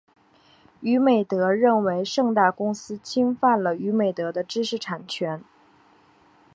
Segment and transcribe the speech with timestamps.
[0.79, 5.43] 娱美德认为盛大公司侵犯了娱美德的知识产权。